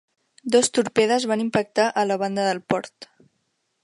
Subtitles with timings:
[0.53, 3.11] Dos torpedes van impactar a la banda del port.